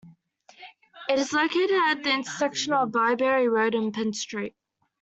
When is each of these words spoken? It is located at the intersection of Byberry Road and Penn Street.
It 1.09 1.19
is 1.19 1.31
located 1.31 1.69
at 1.89 2.01
the 2.01 2.11
intersection 2.11 2.73
of 2.73 2.89
Byberry 2.89 3.47
Road 3.47 3.75
and 3.75 3.93
Penn 3.93 4.13
Street. 4.13 4.55